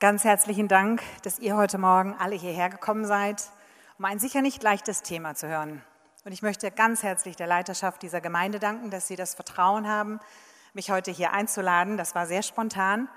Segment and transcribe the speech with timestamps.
[0.00, 3.50] Ganz herzlichen Dank, dass ihr heute Morgen alle hierher gekommen seid,
[3.98, 5.82] um ein sicher nicht leichtes Thema zu hören.
[6.24, 10.18] Und ich möchte ganz herzlich der Leiterschaft dieser Gemeinde danken, dass sie das Vertrauen haben,
[10.72, 11.98] mich heute hier einzuladen.
[11.98, 13.10] Das war sehr spontan.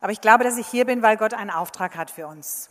[0.00, 2.70] Aber ich glaube, dass ich hier bin, weil Gott einen Auftrag hat für uns.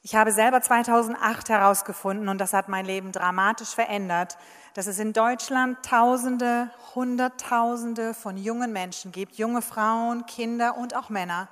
[0.00, 4.38] Ich habe selber 2008 herausgefunden, und das hat mein Leben dramatisch verändert,
[4.72, 11.10] dass es in Deutschland Tausende, Hunderttausende von jungen Menschen gibt, junge Frauen, Kinder und auch
[11.10, 11.50] Männer,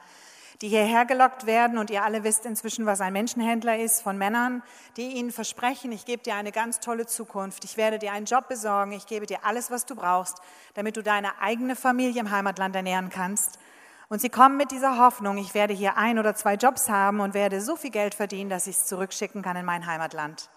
[0.62, 1.76] die hierher gelockt werden.
[1.76, 4.62] Und ihr alle wisst inzwischen, was ein Menschenhändler ist, von Männern,
[4.96, 8.48] die ihnen versprechen, ich gebe dir eine ganz tolle Zukunft, ich werde dir einen Job
[8.48, 10.38] besorgen, ich gebe dir alles, was du brauchst,
[10.74, 13.58] damit du deine eigene Familie im Heimatland ernähren kannst.
[14.08, 17.34] Und sie kommen mit dieser Hoffnung, ich werde hier ein oder zwei Jobs haben und
[17.34, 20.48] werde so viel Geld verdienen, dass ich es zurückschicken kann in mein Heimatland.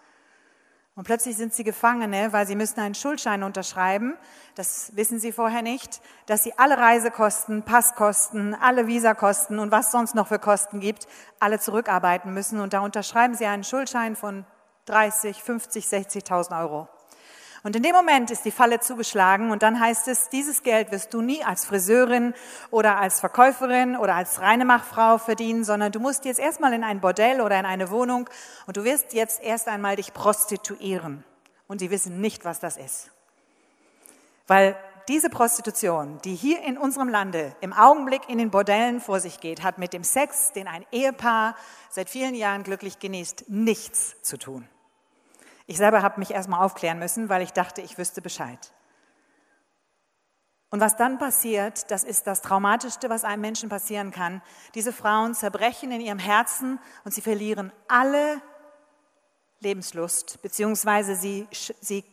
[0.96, 4.18] Und plötzlich sind sie Gefangene, weil sie müssen einen Schuldschein unterschreiben.
[4.56, 10.16] Das wissen sie vorher nicht, dass sie alle Reisekosten, Passkosten, alle Visakosten und was sonst
[10.16, 11.06] noch für Kosten gibt,
[11.42, 12.62] alle zurückarbeiten müssen.
[12.62, 14.46] Und da unterschreiben sie einen Schuldschein von
[14.86, 16.88] 30, 50, 60.000 Euro.
[17.66, 21.12] Und in dem Moment ist die Falle zugeschlagen und dann heißt es, dieses Geld wirst
[21.16, 22.36] du nie als Friseurin
[22.70, 27.42] oder als Verkäuferin oder als Reinemachfrau verdienen, sondern du musst jetzt erstmal in ein Bordell
[27.42, 28.30] oder in eine Wohnung
[28.68, 31.24] und du wirst jetzt erst einmal dich prostituieren.
[31.68, 33.10] Und die wissen nicht, was das ist.
[34.46, 34.78] Weil
[35.08, 39.64] diese Prostitution, die hier in unserem Lande im Augenblick in den Bordellen vor sich geht,
[39.64, 41.56] hat mit dem Sex, den ein Ehepaar
[41.90, 44.68] seit vielen Jahren glücklich genießt, nichts zu tun.
[45.68, 48.72] Ich selber habe mich erstmal aufklären müssen, weil ich dachte, ich wüsste Bescheid.
[50.70, 54.42] Und was dann passiert, das ist das Traumatischste, was einem Menschen passieren kann.
[54.74, 58.42] Diese Frauen zerbrechen in ihrem Herzen und sie verlieren alle
[59.60, 62.04] Lebenslust, beziehungsweise sie, sie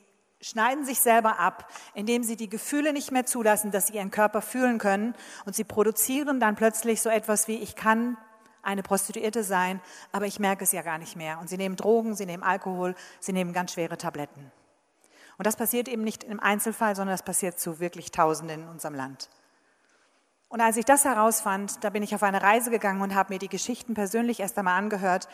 [0.41, 4.43] schneiden sich selber ab, indem sie die Gefühle nicht mehr zulassen, dass sie ihren Körper
[4.43, 5.15] fühlen können.
[5.45, 8.17] Und sie produzieren dann plötzlich so etwas wie, ich kann
[8.63, 9.81] eine Prostituierte sein,
[10.13, 11.39] aber ich merke es ja gar nicht mehr.
[11.39, 14.53] Und sie nehmen Drogen, sie nehmen Alkohol, sie nehmen ganz schwere Tabletten.
[15.39, 18.95] Und das passiert eben nicht im Einzelfall, sondern das passiert zu wirklich Tausenden in unserem
[18.95, 19.29] Land.
[20.49, 23.39] Und als ich das herausfand, da bin ich auf eine Reise gegangen und habe mir
[23.39, 25.27] die Geschichten persönlich erst einmal angehört.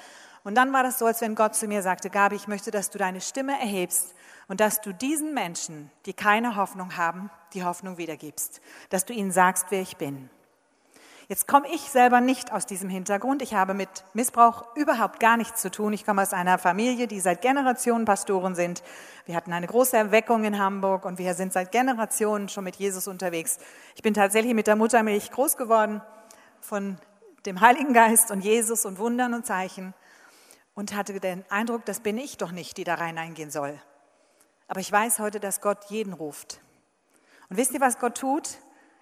[0.45, 2.91] Und dann war das so, als wenn Gott zu mir sagte, Gabi, ich möchte, dass
[2.91, 4.15] du deine Stimme erhebst
[4.47, 8.61] und dass du diesen Menschen, die keine Hoffnung haben, die Hoffnung wiedergibst.
[8.91, 10.31] Dass du ihnen sagst, wer ich bin.
[11.31, 13.43] Jetzt komme ich selber nicht aus diesem Hintergrund.
[13.43, 15.93] Ich habe mit Missbrauch überhaupt gar nichts zu tun.
[15.93, 18.83] Ich komme aus einer Familie, die seit Generationen Pastoren sind.
[19.27, 23.09] Wir hatten eine große Erweckung in Hamburg und wir sind seit Generationen schon mit Jesus
[23.09, 23.59] unterwegs.
[23.95, 26.01] Ich bin tatsächlich mit der Muttermilch groß geworden
[26.63, 26.97] von
[27.45, 29.93] dem Heiligen Geist und Jesus und Wundern und Zeichen
[30.73, 33.79] und hatte den Eindruck, das bin ich doch nicht, die da rein eingehen soll.
[34.67, 36.63] Aber ich weiß heute, dass Gott jeden ruft.
[37.51, 38.49] Und wisst ihr, was Gott tut?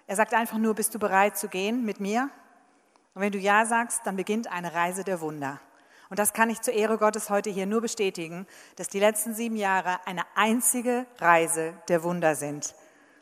[0.07, 2.29] Er sagt einfach nur, bist du bereit zu gehen mit mir?
[3.13, 5.59] Und wenn du Ja sagst, dann beginnt eine Reise der Wunder.
[6.09, 8.47] Und das kann ich zur Ehre Gottes heute hier nur bestätigen,
[8.77, 12.73] dass die letzten sieben Jahre eine einzige Reise der Wunder sind.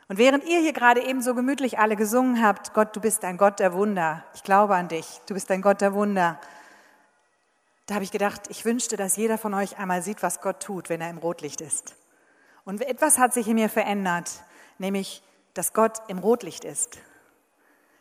[0.07, 3.37] Und während ihr hier gerade eben so gemütlich alle gesungen habt, Gott, du bist ein
[3.37, 6.39] Gott der Wunder, ich glaube an dich, du bist ein Gott der Wunder,
[7.87, 10.89] da habe ich gedacht, ich wünschte, dass jeder von euch einmal sieht, was Gott tut,
[10.89, 11.95] wenn er im Rotlicht ist.
[12.63, 14.43] Und etwas hat sich in mir verändert,
[14.77, 15.23] nämlich
[15.55, 16.99] dass Gott im Rotlicht ist.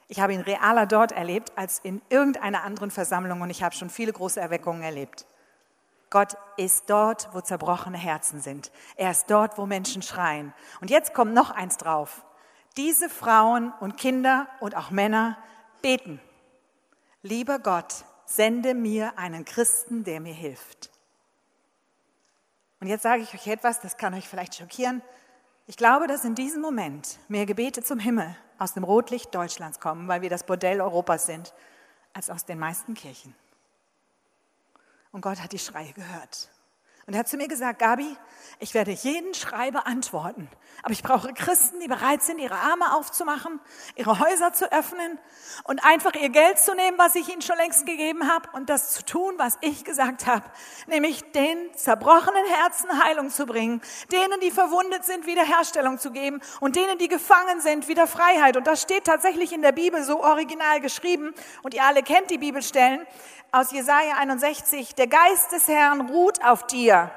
[0.09, 3.88] Ich habe ihn realer dort erlebt als in irgendeiner anderen Versammlung und ich habe schon
[3.88, 5.26] viele große Erweckungen erlebt.
[6.10, 8.70] Gott ist dort, wo zerbrochene Herzen sind.
[8.97, 10.53] Er ist dort, wo Menschen schreien.
[10.81, 12.25] Und jetzt kommt noch eins drauf.
[12.76, 15.38] Diese Frauen und Kinder und auch Männer
[15.81, 16.20] beten.
[17.22, 20.91] Lieber Gott, sende mir einen Christen, der mir hilft.
[22.81, 25.03] Und jetzt sage ich euch etwas, das kann euch vielleicht schockieren.
[25.66, 30.08] Ich glaube, dass in diesem Moment mehr Gebete zum Himmel aus dem Rotlicht Deutschlands kommen,
[30.08, 31.54] weil wir das Bordell Europas sind,
[32.12, 33.34] als aus den meisten Kirchen.
[35.10, 36.50] Und Gott hat die Schreie gehört.
[37.06, 38.16] Und er hat zu mir gesagt, Gabi,
[38.60, 40.49] ich werde jeden Schreiber antworten.
[40.82, 43.61] Aber ich brauche Christen, die bereit sind, ihre Arme aufzumachen,
[43.94, 45.19] ihre Häuser zu öffnen
[45.64, 48.93] und einfach ihr Geld zu nehmen, was ich ihnen schon längst gegeben habe und das
[48.93, 50.44] zu tun, was ich gesagt habe.
[50.87, 56.76] Nämlich den zerbrochenen Herzen Heilung zu bringen, denen, die verwundet sind, Wiederherstellung zu geben und
[56.76, 58.56] denen, die gefangen sind, wieder Freiheit.
[58.56, 61.34] Und das steht tatsächlich in der Bibel so original geschrieben.
[61.62, 63.06] Und ihr alle kennt die Bibelstellen
[63.55, 64.95] aus Jesaja 61.
[64.95, 67.11] Der Geist des Herrn ruht auf dir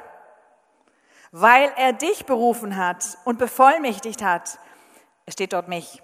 [1.31, 4.59] weil er dich berufen hat und bevollmächtigt hat.
[5.25, 6.01] Es steht dort mich.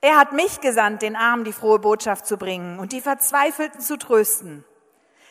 [0.00, 3.96] Er hat mich gesandt, den Armen die frohe Botschaft zu bringen und die Verzweifelten zu
[3.96, 4.64] trösten.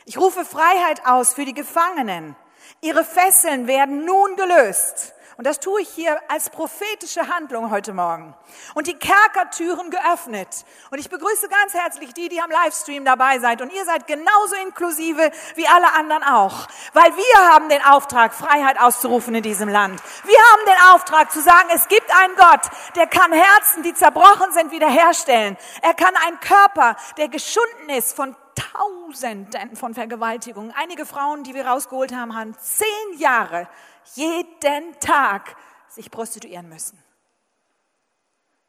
[0.05, 2.35] Ich rufe Freiheit aus für die Gefangenen.
[2.81, 8.35] Ihre Fesseln werden nun gelöst Und das tue ich hier als prophetische Handlung heute Morgen.
[8.75, 10.65] Und die Kerkertüren geöffnet.
[10.89, 13.61] Und ich begrüße ganz herzlich die, die am Livestream dabei seid.
[13.61, 16.67] Und ihr seid genauso inklusive wie alle anderen auch.
[16.93, 20.01] Weil wir haben den Auftrag, Freiheit auszurufen in diesem Land.
[20.23, 22.61] Wir haben den Auftrag zu sagen, es gibt einen Gott,
[22.95, 25.57] der kann Herzen, die zerbrochen sind, wiederherstellen.
[25.81, 30.73] Er kann einen Körper, der geschunden ist von Tausenden von Vergewaltigungen.
[30.75, 33.67] Einige Frauen, die wir rausgeholt haben, haben zehn Jahre
[34.15, 35.55] jeden Tag
[35.87, 37.01] sich prostituieren müssen.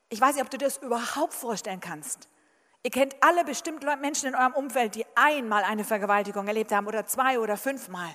[0.08, 2.28] Ich weiß nicht, ob du dir das überhaupt vorstellen kannst.
[2.82, 7.06] Ihr kennt alle bestimmt Menschen in eurem Umfeld, die einmal eine Vergewaltigung erlebt haben oder
[7.06, 8.10] zwei oder fünfmal.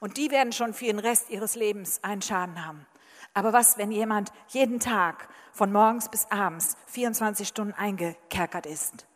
[0.00, 2.86] Und die werden schon für den Rest ihres Lebens einen Schaden haben.
[3.34, 9.06] Aber was, wenn jemand jeden Tag von morgens bis abends 24 Stunden eingekerkert ist?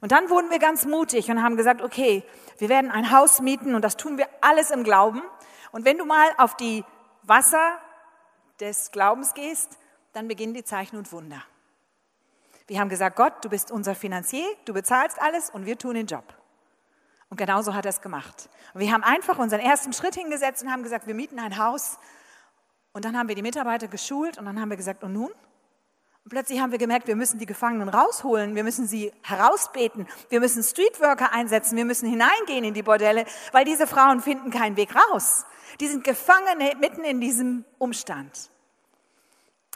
[0.00, 2.22] Und dann wurden wir ganz mutig und haben gesagt, okay,
[2.58, 5.22] wir werden ein Haus mieten und das tun wir alles im Glauben.
[5.72, 6.84] Und wenn du mal auf die
[7.22, 7.78] Wasser
[8.60, 9.78] des Glaubens gehst,
[10.12, 11.42] dann beginnen die Zeichen und Wunder.
[12.66, 16.06] Wir haben gesagt, Gott, du bist unser Finanzier, du bezahlst alles und wir tun den
[16.06, 16.24] Job.
[17.28, 18.48] Und genauso hat er es gemacht.
[18.74, 21.98] Und wir haben einfach unseren ersten Schritt hingesetzt und haben gesagt, wir mieten ein Haus.
[22.92, 25.30] Und dann haben wir die Mitarbeiter geschult und dann haben wir gesagt, und nun?
[26.30, 30.38] Und plötzlich haben wir gemerkt, wir müssen die Gefangenen rausholen, wir müssen sie herausbeten, wir
[30.38, 34.94] müssen Streetworker einsetzen, wir müssen hineingehen in die Bordelle, weil diese Frauen finden keinen Weg
[34.94, 35.44] raus.
[35.80, 38.30] Die sind gefangen mitten in diesem Umstand.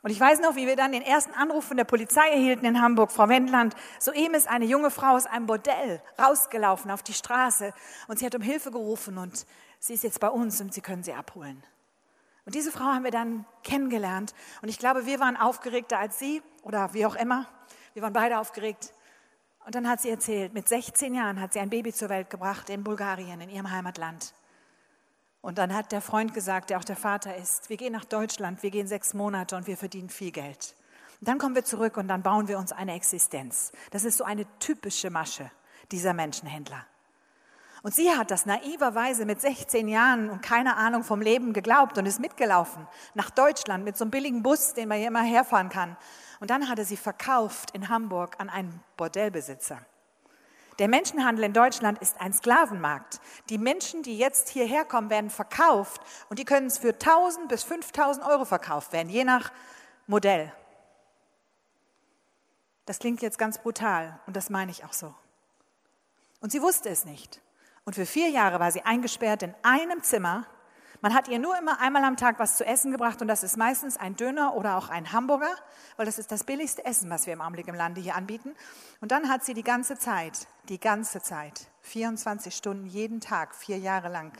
[0.05, 2.81] Und ich weiß noch, wie wir dann den ersten Anruf von der Polizei erhielten in
[2.81, 3.11] Hamburg.
[3.11, 7.75] Frau Wendland, soeben ist eine junge Frau aus einem Bordell rausgelaufen auf die Straße
[8.07, 9.45] und sie hat um Hilfe gerufen und
[9.81, 11.65] sie ist jetzt bei uns und Sie können sie abholen.
[12.45, 14.35] Und diese Frau haben wir dann kennengelernt.
[14.61, 17.47] Und ich glaube, wir waren aufgeregter als sie oder wie auch immer.
[17.95, 18.93] Wir waren beide aufgeregt.
[19.65, 22.69] Und dann hat sie erzählt, mit 16 Jahren hat sie ein Baby zur Welt gebracht
[22.69, 24.35] in Bulgarien, in ihrem Heimatland.
[25.41, 28.63] Und dann hat der Freund gesagt, der auch der Vater ist, wir gehen nach Deutschland,
[28.63, 30.75] wir gehen sechs Monate und wir verdienen viel Geld.
[31.21, 33.73] Und dann kommen wir zurück und dann bauen wir uns eine Existenz.
[33.91, 35.51] Das ist so eine typische Masche
[35.93, 36.87] dieser Menschenhändler.
[37.85, 42.07] Und sie hat das naiverweise mit 16 Jahren und keine Ahnung vom Leben geglaubt und
[42.07, 45.99] ist mitgelaufen nach Deutschland mit so einem billigen Bus, den man hier immer herfahren kann.
[46.41, 49.85] Und dann hatte sie verkauft in Hamburg an einen Bordellbesitzer.
[50.79, 53.21] Der Menschenhandel in Deutschland ist ein Sklavenmarkt.
[53.51, 56.01] Die Menschen, die jetzt hierher kommen, werden verkauft
[56.31, 59.53] und die können es für 1000 bis 5000 Euro verkauft werden, je nach
[60.07, 60.51] Modell.
[62.87, 65.15] Das klingt jetzt ganz brutal und das meine ich auch so.
[66.41, 67.44] Und sie wusste es nicht.
[67.85, 70.47] Und für vier Jahre war sie eingesperrt in einem Zimmer.
[71.03, 73.59] Man hat ihr nur immer einmal am Tag was zu essen gebracht und das ist
[73.59, 75.55] meistens ein Döner oder auch ein Hamburger,
[75.97, 78.55] weil das ist das billigste Essen, was wir im Augenblick im Lande hier anbieten.
[79.03, 83.77] Und dann hat sie die ganze Zeit, die ganze Zeit, 24 Stunden jeden Tag, vier
[83.77, 84.33] Jahre lang,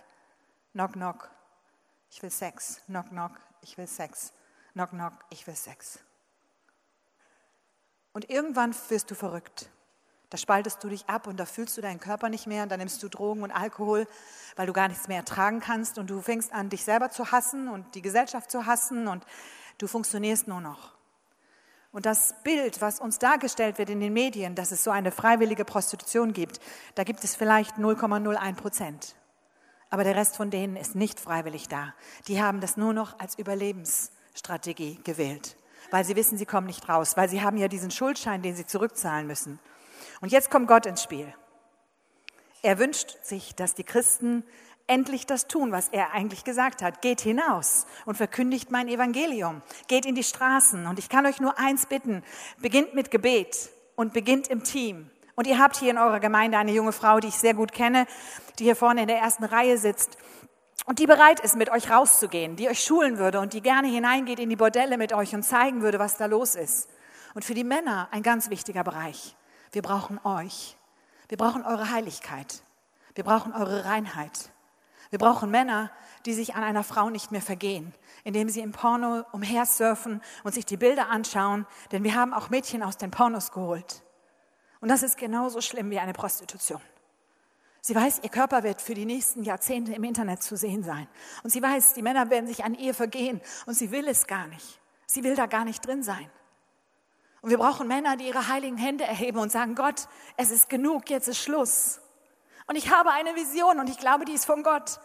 [0.73, 1.31] knock, knock,
[2.11, 4.33] ich will Sex, knock, knock, ich will Sex,
[4.73, 5.99] knock, knock, ich will Sex.
[8.15, 9.69] Und irgendwann wirst du verrückt.
[10.35, 12.81] Da spaltest du dich ab und da fühlst du deinen Körper nicht mehr und dann
[12.81, 14.05] nimmst du Drogen und Alkohol,
[14.57, 17.69] weil du gar nichts mehr ertragen kannst und du fängst an, dich selber zu hassen
[17.69, 19.25] und die Gesellschaft zu hassen und
[19.79, 20.97] du funktionierst nur noch.
[21.93, 25.65] Und das Bild, was uns dargestellt wird in den Medien, dass es so eine freiwillige
[25.65, 26.59] Prostitution gibt,
[26.97, 29.15] da gibt es vielleicht 0,01 Prozent.
[29.89, 31.95] Aber der Rest von denen ist nicht freiwillig da.
[32.27, 35.57] Die haben das nur noch als Überlebensstrategie gewählt,
[35.93, 38.67] weil sie wissen, sie kommen nicht raus, weil sie haben ja diesen Schuldschein, den sie
[38.67, 39.61] zurückzahlen müssen.
[40.25, 41.35] Und jetzt kommt Gott ins Spiel.
[42.63, 44.43] Er wünscht sich, dass die Christen
[44.87, 47.03] endlich das tun, was er eigentlich gesagt hat.
[47.03, 49.61] Geht hinaus und verkündigt mein Evangelium.
[49.87, 50.87] Geht in die Straßen.
[50.87, 52.23] Und ich kann euch nur eins bitten.
[52.57, 55.11] Beginnt mit Gebet und beginnt im Team.
[55.35, 58.07] Und ihr habt hier in eurer Gemeinde eine junge Frau, die ich sehr gut kenne,
[58.59, 60.17] die hier vorne in der ersten Reihe sitzt
[60.87, 64.39] und die bereit ist, mit euch rauszugehen, die euch schulen würde und die gerne hineingeht
[64.39, 66.89] in die Bordelle mit euch und zeigen würde, was da los ist.
[67.35, 69.37] Und für die Männer ein ganz wichtiger Bereich.
[69.75, 70.77] Wir brauchen euch.
[71.29, 72.63] Wir brauchen eure Heiligkeit.
[73.15, 74.51] Wir brauchen eure Reinheit.
[75.11, 75.91] Wir brauchen Männer,
[76.27, 80.65] die sich an einer Frau nicht mehr vergehen, indem sie im Porno umhersurfen und sich
[80.65, 84.03] die Bilder anschauen, denn wir haben auch Mädchen aus den Pornos geholt.
[84.81, 86.81] Und das ist genauso schlimm wie eine Prostitution.
[87.81, 91.07] Sie weiß, ihr Körper wird für die nächsten Jahrzehnte im Internet zu sehen sein.
[91.43, 94.47] Und sie weiß, die Männer werden sich an ihr vergehen und sie will es gar
[94.47, 94.81] nicht.
[95.07, 96.31] Sie will da gar nicht drin sein.
[97.45, 100.09] Und wir brauchen Männer, die ihre heiligen Hände erheben und sagen, Gott,
[100.39, 102.01] es ist genug, jetzt ist Schluss.
[102.67, 104.99] Und ich habe eine Vision und ich glaube, die ist von Gott.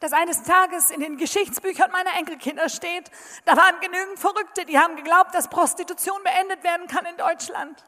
[0.00, 3.12] Dass eines Tages in den Geschichtsbüchern meiner Enkelkinder steht,
[3.44, 7.84] da waren genügend Verrückte, die haben geglaubt, dass Prostitution beendet werden kann in Deutschland.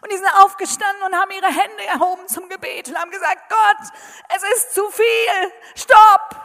[0.00, 3.88] Und die sind aufgestanden und haben ihre Hände erhoben zum Gebet und haben gesagt, Gott,
[4.36, 6.40] es ist zu viel, stopp.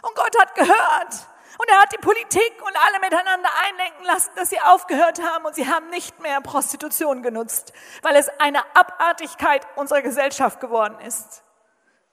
[0.00, 4.48] Und Gott hat gehört Und er hat die Politik und alle miteinander einlenken lassen, dass
[4.48, 7.72] sie aufgehört haben und sie haben nicht mehr Prostitution genutzt,
[8.02, 11.42] weil es eine Abartigkeit unserer Gesellschaft geworden ist.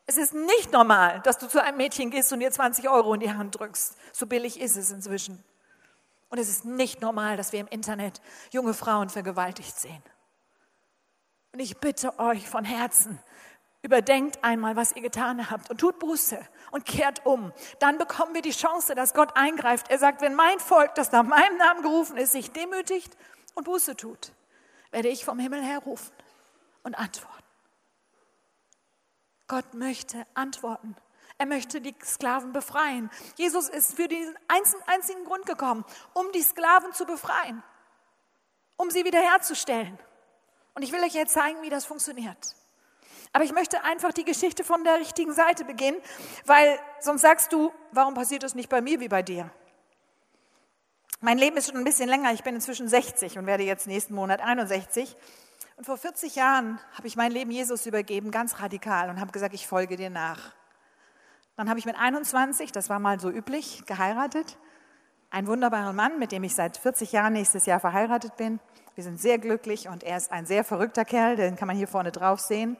[0.07, 3.19] Es ist nicht normal, dass du zu einem Mädchen gehst und ihr 20 Euro in
[3.19, 3.95] die Hand drückst.
[4.13, 5.43] So billig ist es inzwischen.
[6.29, 8.21] Und es ist nicht normal, dass wir im Internet
[8.51, 10.03] junge Frauen vergewaltigt sehen.
[11.53, 13.19] Und ich bitte euch von Herzen,
[13.85, 16.39] überdenkt einmal, was ihr getan habt und tut Buße
[16.71, 17.53] und kehrt um.
[17.79, 19.89] Dann bekommen wir die Chance, dass Gott eingreift.
[19.89, 23.15] Er sagt, wenn mein Volk, das nach meinem Namen gerufen ist, sich demütigt
[23.53, 24.33] und Buße tut,
[24.91, 26.11] werde ich vom Himmel her rufen
[26.83, 27.43] und antworten.
[29.47, 30.95] Gott möchte antworten.
[31.37, 33.11] Er möchte die Sklaven befreien.
[33.35, 34.35] Jesus ist für diesen
[34.87, 37.61] einzigen Grund gekommen, um die Sklaven zu befreien,
[38.77, 39.99] um sie wiederherzustellen.
[40.73, 42.55] Und ich will euch jetzt zeigen, wie das funktioniert.
[43.35, 45.97] Aber ich möchte einfach die Geschichte von der richtigen Seite beginnen,
[46.45, 49.51] weil sonst sagst du, warum passiert das nicht bei mir wie bei dir?
[51.19, 52.31] Mein Leben ist schon ein bisschen länger.
[52.31, 55.17] Ich bin inzwischen 60 und werde jetzt nächsten Monat 61.
[55.75, 59.53] Und vor 40 Jahren habe ich mein Leben Jesus übergeben, ganz radikal, und habe gesagt,
[59.53, 60.53] ich folge dir nach.
[61.57, 64.57] Dann habe ich mit 21, das war mal so üblich, geheiratet.
[65.29, 68.61] Einen wunderbaren Mann, mit dem ich seit 40 Jahren nächstes Jahr verheiratet bin.
[68.95, 71.89] Wir sind sehr glücklich und er ist ein sehr verrückter Kerl, den kann man hier
[71.89, 72.77] vorne drauf sehen.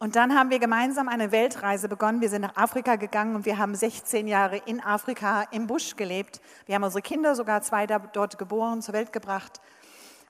[0.00, 2.20] Und dann haben wir gemeinsam eine Weltreise begonnen.
[2.20, 6.40] Wir sind nach Afrika gegangen und wir haben 16 Jahre in Afrika im Busch gelebt.
[6.66, 9.60] Wir haben unsere Kinder sogar zwei dort geboren, zur Welt gebracht.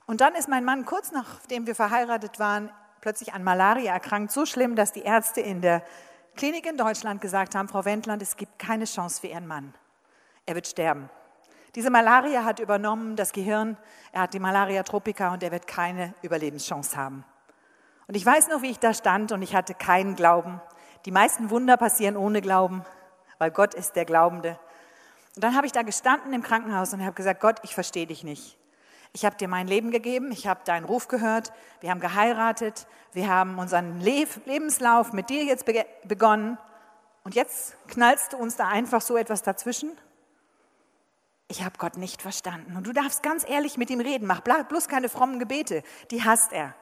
[0.07, 2.71] Und dann ist mein Mann kurz nachdem wir verheiratet waren,
[3.03, 4.33] plötzlich an Malaria erkrankt.
[4.33, 5.83] So schlimm, dass die Ärzte in der
[6.35, 9.75] Klinik in Deutschland gesagt haben, Frau Wendland, es gibt keine Chance für Ihren Mann.
[10.47, 11.11] Er wird sterben.
[11.75, 13.77] Diese Malaria hat übernommen das Gehirn,
[14.13, 17.23] er hat die Malaria tropica und er wird keine Überlebenschance haben.
[18.09, 20.61] Und ich weiß noch, wie ich da stand und ich hatte keinen Glauben.
[21.05, 22.85] Die meisten Wunder passieren ohne Glauben,
[23.39, 24.59] weil Gott ist der Glaubende.
[25.37, 28.25] Und dann habe ich da gestanden im Krankenhaus und habe gesagt, Gott, ich verstehe dich
[28.25, 28.59] nicht.
[29.13, 33.29] Ich habe dir mein Leben gegeben, ich habe deinen Ruf gehört, wir haben geheiratet, wir
[33.29, 35.65] haben unseren Lebenslauf mit dir jetzt
[36.05, 36.59] begonnen
[37.25, 39.91] und jetzt knallst du uns da einfach so etwas dazwischen?
[41.47, 42.77] Ich habe Gott nicht verstanden.
[42.77, 46.53] Und du darfst ganz ehrlich mit ihm reden, mach bloß keine frommen Gebete, die hasst
[46.53, 46.75] er.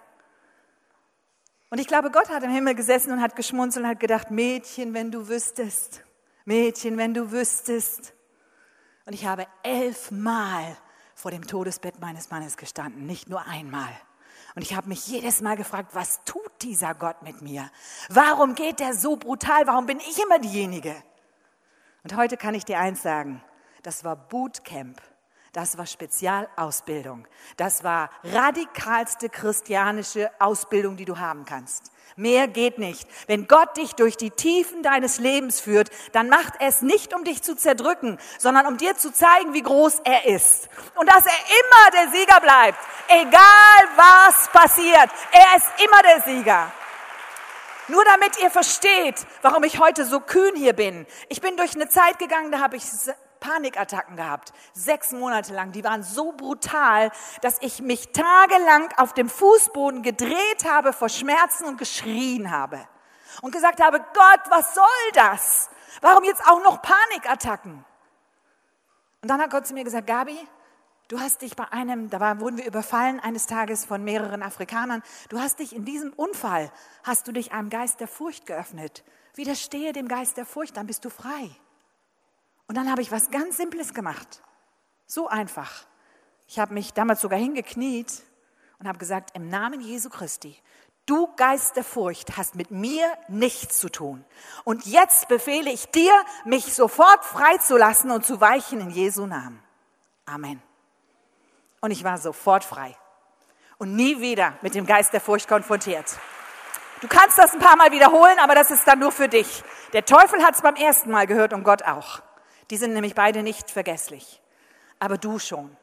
[1.68, 4.94] Und ich glaube, Gott hat im Himmel gesessen und hat geschmunzelt und hat gedacht, Mädchen,
[4.94, 6.02] wenn du wüsstest,
[6.44, 8.14] Mädchen, wenn du wüsstest.
[9.04, 10.76] Und ich habe elfmal
[11.14, 13.88] vor dem Todesbett meines Mannes gestanden, nicht nur einmal.
[14.54, 17.70] Und ich habe mich jedes Mal gefragt, was tut dieser Gott mit mir?
[18.08, 19.66] Warum geht er so brutal?
[19.66, 20.94] Warum bin ich immer diejenige?
[22.04, 23.42] Und heute kann ich dir eins sagen,
[23.82, 25.00] das war Bootcamp.
[25.56, 27.26] Das war Spezialausbildung.
[27.56, 31.92] Das war radikalste christianische Ausbildung, die du haben kannst.
[32.14, 33.08] Mehr geht nicht.
[33.26, 37.42] Wenn Gott dich durch die Tiefen deines Lebens führt, dann macht es nicht, um dich
[37.42, 40.68] zu zerdrücken, sondern um dir zu zeigen, wie groß er ist.
[40.94, 42.78] Und dass er immer der Sieger bleibt.
[43.08, 45.08] Egal was passiert.
[45.32, 46.70] Er ist immer der Sieger.
[47.88, 51.06] Nur damit ihr versteht, warum ich heute so kühn hier bin.
[51.30, 52.84] Ich bin durch eine Zeit gegangen, da habe ich
[53.40, 55.73] Panikattacken gehabt, sechs Monate lang.
[55.73, 57.11] Die waren so brutal,
[57.43, 62.87] dass ich mich tagelang auf dem Fußboden gedreht habe vor Schmerzen und geschrien habe.
[63.43, 65.71] Und gesagt habe, Gott, was soll das?
[66.00, 67.85] Warum jetzt auch noch Panikattacken?
[69.23, 70.38] Und dann hat Gott zu mir gesagt, Gabi,
[71.09, 75.40] du hast dich bei einem, da wurden wir überfallen eines Tages von mehreren Afrikanern, du
[75.40, 76.71] hast dich in diesem Unfall,
[77.02, 79.05] hast du dich einem Geist der Furcht geöffnet.
[79.35, 81.50] Widerstehe dem Geist der Furcht, dann bist du frei.
[82.66, 84.42] Und dann habe ich was ganz Simples gemacht.
[85.06, 85.87] So einfach.
[86.49, 88.23] Ich habe mich damals sogar hingekniet
[88.78, 90.56] und habe gesagt, im Namen Jesu Christi,
[91.06, 94.25] du Geist der Furcht hast mit mir nichts zu tun.
[94.64, 96.12] Und jetzt befehle ich dir,
[96.44, 99.62] mich sofort freizulassen und zu weichen in Jesu Namen.
[100.26, 100.61] Amen.
[101.80, 102.96] Und ich war sofort frei
[103.78, 106.18] und nie wieder mit dem Geist der Furcht konfrontiert.
[107.00, 109.62] Du kannst das ein paar Mal wiederholen, aber das ist dann nur für dich.
[109.92, 112.23] Der Teufel hat es beim ersten Mal gehört und Gott auch.
[112.70, 114.40] Die sind nämlich beide nicht vergesslich,
[114.99, 115.76] aber du schon.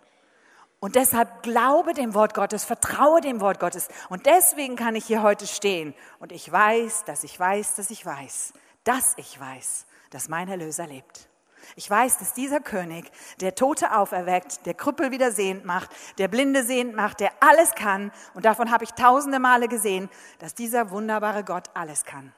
[0.79, 3.87] Und deshalb glaube dem Wort Gottes, vertraue dem Wort Gottes.
[4.09, 5.93] Und deswegen kann ich hier heute stehen.
[6.19, 8.51] Und ich weiß, dass ich weiß, dass ich weiß,
[8.83, 11.29] dass ich weiß, dass mein Erlöser lebt.
[11.77, 13.09] Ich weiß, dass dieser König,
[13.39, 18.11] der Tote auferweckt, der Krüppel wieder sehend macht, der Blinde sehend macht, der alles kann,
[18.33, 20.09] und davon habe ich tausende Male gesehen,
[20.39, 22.33] dass dieser wunderbare Gott alles kann.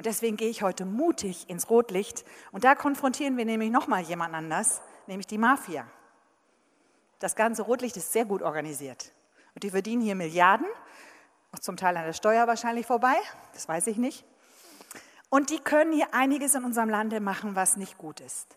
[0.00, 2.24] Und deswegen gehe ich heute mutig ins Rotlicht.
[2.52, 5.86] Und da konfrontieren wir nämlich nochmal jemand anders, nämlich die Mafia.
[7.18, 9.12] Das ganze Rotlicht ist sehr gut organisiert.
[9.54, 10.66] Und die verdienen hier Milliarden,
[11.52, 13.14] auch zum Teil an der Steuer wahrscheinlich vorbei,
[13.52, 14.24] das weiß ich nicht.
[15.28, 18.56] Und die können hier einiges in unserem Lande machen, was nicht gut ist.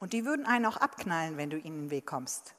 [0.00, 2.56] Und die würden einen auch abknallen, wenn du ihnen in den Weg kommst.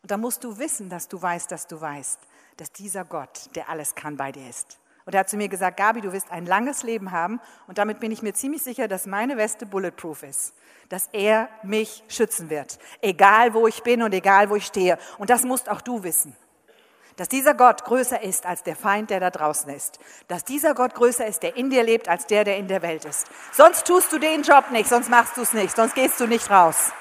[0.00, 2.18] Und da musst du wissen, dass du weißt, dass du weißt,
[2.56, 4.78] dass dieser Gott, der alles kann, bei dir ist.
[5.06, 8.00] Und er hat zu mir gesagt, Gabi, du wirst ein langes Leben haben und damit
[8.00, 10.52] bin ich mir ziemlich sicher, dass meine Weste bulletproof ist,
[10.88, 14.98] dass er mich schützen wird, egal wo ich bin und egal wo ich stehe.
[15.16, 16.36] Und das musst auch du wissen
[17.16, 19.98] dass dieser Gott größer ist als der Feind, der da draußen ist.
[20.28, 23.04] Dass dieser Gott größer ist, der in dir lebt, als der, der in der Welt
[23.06, 23.26] ist.
[23.52, 26.50] Sonst tust du den Job nicht, sonst machst du es nicht, sonst gehst du nicht
[26.50, 26.92] raus.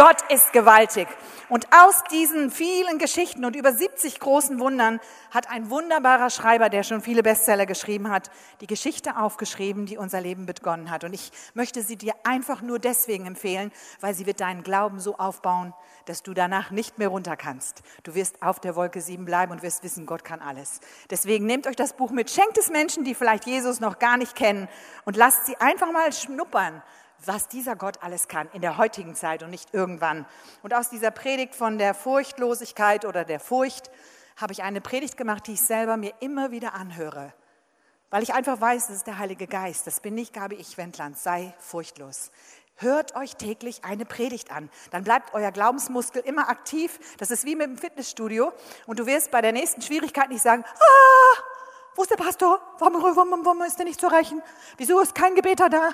[0.00, 1.08] Gott ist gewaltig.
[1.50, 4.98] Und aus diesen vielen Geschichten und über 70 großen Wundern
[5.30, 8.30] hat ein wunderbarer Schreiber, der schon viele Bestseller geschrieben hat,
[8.62, 11.04] die Geschichte aufgeschrieben, die unser Leben begonnen hat.
[11.04, 15.18] Und ich möchte sie dir einfach nur deswegen empfehlen, weil sie wird deinen Glauben so
[15.18, 15.74] aufbauen,
[16.06, 17.82] dass du danach nicht mehr runter kannst.
[18.02, 20.80] Du wirst auf der Wolke 7 bleiben und wirst wissen, Gott kann alles.
[21.10, 24.34] Deswegen nehmt euch das Buch mit, schenkt es Menschen, die vielleicht Jesus noch gar nicht
[24.34, 24.66] kennen
[25.04, 26.82] und lasst sie einfach mal schnuppern
[27.26, 30.26] was dieser Gott alles kann in der heutigen Zeit und nicht irgendwann.
[30.62, 33.90] Und aus dieser Predigt von der Furchtlosigkeit oder der Furcht
[34.36, 37.32] habe ich eine Predigt gemacht, die ich selber mir immer wieder anhöre.
[38.10, 39.86] Weil ich einfach weiß, das ist der Heilige Geist.
[39.86, 41.16] Das bin nicht Gabi Ich Wendland.
[41.16, 42.32] Sei furchtlos.
[42.76, 44.70] Hört euch täglich eine Predigt an.
[44.90, 46.98] Dann bleibt euer Glaubensmuskel immer aktiv.
[47.18, 48.52] Das ist wie mit dem Fitnessstudio.
[48.86, 51.40] Und du wirst bei der nächsten Schwierigkeit nicht sagen, ah,
[51.94, 52.60] wo ist der Pastor?
[52.78, 54.42] Warum, warum, warum ist der nicht zu erreichen?
[54.78, 55.90] Wieso ist kein Gebeter da?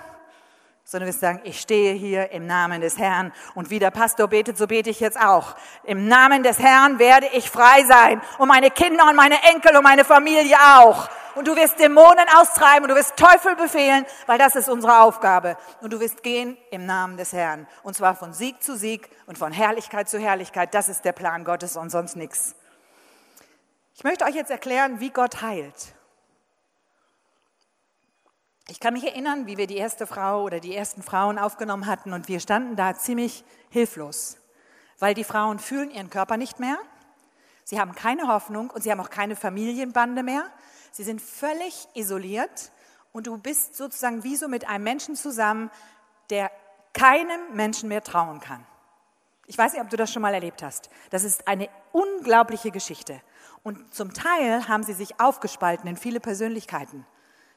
[0.89, 4.57] Sondern wir sagen, ich stehe hier im Namen des Herrn und wie der Pastor betet,
[4.57, 5.57] so bete ich jetzt auch.
[5.83, 9.83] Im Namen des Herrn werde ich frei sein und meine Kinder und meine Enkel und
[9.83, 11.09] meine Familie auch.
[11.35, 15.57] Und du wirst Dämonen austreiben und du wirst Teufel befehlen, weil das ist unsere Aufgabe.
[15.81, 17.67] Und du wirst gehen im Namen des Herrn.
[17.83, 20.73] Und zwar von Sieg zu Sieg und von Herrlichkeit zu Herrlichkeit.
[20.73, 22.55] Das ist der Plan Gottes und sonst nichts.
[23.97, 25.96] Ich möchte euch jetzt erklären, wie Gott heilt.
[28.69, 32.13] Ich kann mich erinnern, wie wir die erste Frau oder die ersten Frauen aufgenommen hatten
[32.13, 34.39] und wir standen da ziemlich hilflos,
[34.99, 36.77] weil die Frauen fühlen ihren Körper nicht mehr,
[37.63, 40.51] sie haben keine Hoffnung und sie haben auch keine Familienbande mehr,
[40.91, 42.73] sie sind völlig isoliert
[43.13, 45.71] und du bist sozusagen wie so mit einem Menschen zusammen,
[46.31, 46.51] der
[46.93, 48.67] keinem Menschen mehr trauen kann.
[49.47, 50.91] Ich weiß nicht, ob du das schon mal erlebt hast.
[51.11, 53.21] Das ist eine unglaubliche Geschichte.
[53.63, 57.07] Und zum Teil haben sie sich aufgespalten in viele Persönlichkeiten.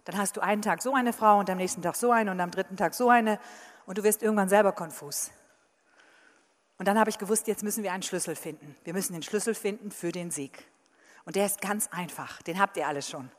[0.09, 2.39] Dann hast du einen Tag so eine Frau und am nächsten Tag so eine und
[2.39, 3.39] am dritten Tag so eine
[3.85, 5.29] und du wirst irgendwann selber konfus.
[6.79, 8.75] Und dann habe ich gewusst, jetzt müssen wir einen Schlüssel finden.
[8.83, 10.65] Wir müssen den Schlüssel finden für den Sieg.
[11.25, 13.29] Und der ist ganz einfach, den habt ihr alle schon.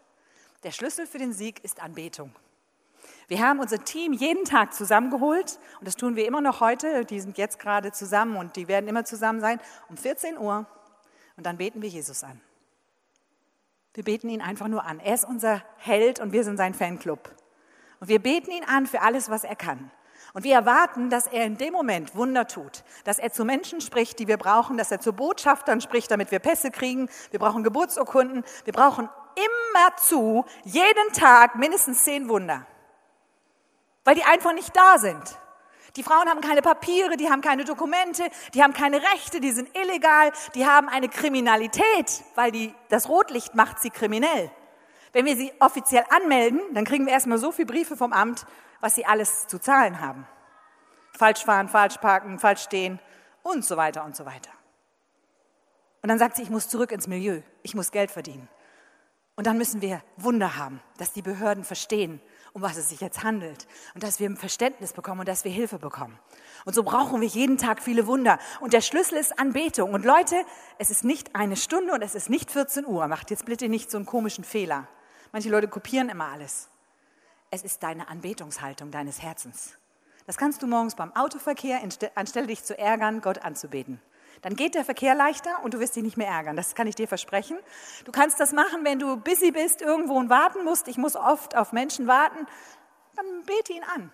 [0.62, 2.32] Der Schlüssel für den Sieg ist Anbetung.
[3.26, 7.04] Wir haben unser Team jeden Tag zusammengeholt und das tun wir immer noch heute.
[7.04, 10.66] Die sind jetzt gerade zusammen und die werden immer zusammen sein um 14 Uhr
[11.36, 12.40] und dann beten wir Jesus an.
[13.94, 15.00] Wir beten ihn einfach nur an.
[15.00, 17.34] Er ist unser Held und wir sind sein Fanclub.
[17.98, 19.90] Und wir beten ihn an für alles, was er kann.
[20.32, 24.18] Und wir erwarten, dass er in dem Moment Wunder tut, dass er zu Menschen spricht,
[24.20, 27.08] die wir brauchen, dass er zu Botschaftern spricht, damit wir Pässe kriegen.
[27.30, 28.44] Wir brauchen Geburtsurkunden.
[28.64, 32.66] Wir brauchen immer zu, jeden Tag mindestens zehn Wunder,
[34.04, 35.39] weil die einfach nicht da sind.
[35.96, 38.24] Die Frauen haben keine Papiere, die haben keine Dokumente,
[38.54, 43.54] die haben keine Rechte, die sind illegal, die haben eine Kriminalität, weil die, das Rotlicht
[43.54, 44.50] macht sie kriminell.
[45.12, 48.46] Wenn wir sie offiziell anmelden, dann kriegen wir erstmal so viele Briefe vom Amt,
[48.80, 50.26] was sie alles zu zahlen haben.
[51.12, 53.00] Falsch fahren, falsch parken, falsch stehen
[53.42, 54.50] und so weiter und so weiter.
[56.02, 58.48] Und dann sagt sie, ich muss zurück ins Milieu, ich muss Geld verdienen.
[59.36, 62.20] Und dann müssen wir Wunder haben, dass die Behörden verstehen,
[62.52, 65.52] um was es sich jetzt handelt und dass wir ein Verständnis bekommen und dass wir
[65.52, 66.18] Hilfe bekommen.
[66.64, 68.38] Und so brauchen wir jeden Tag viele Wunder.
[68.60, 69.92] Und der Schlüssel ist Anbetung.
[69.92, 70.44] Und Leute,
[70.78, 73.06] es ist nicht eine Stunde und es ist nicht 14 Uhr.
[73.08, 74.88] Macht jetzt bitte nicht so einen komischen Fehler.
[75.32, 76.68] Manche Leute kopieren immer alles.
[77.50, 79.76] Es ist deine Anbetungshaltung deines Herzens.
[80.26, 81.80] Das kannst du morgens beim Autoverkehr,
[82.14, 84.00] anstelle dich zu ärgern, Gott anzubeten.
[84.42, 86.56] Dann geht der Verkehr leichter und du wirst dich nicht mehr ärgern.
[86.56, 87.58] Das kann ich dir versprechen.
[88.04, 90.88] Du kannst das machen, wenn du busy bist, irgendwo und warten musst.
[90.88, 92.46] Ich muss oft auf Menschen warten.
[93.16, 94.12] Dann bete ihn an.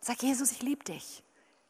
[0.00, 1.22] Sag, Jesus, ich liebe dich.